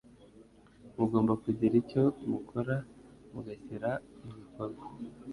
[0.97, 2.75] Mugomba kugira icyo mukora
[3.33, 4.83] mugashyira mu bikorwa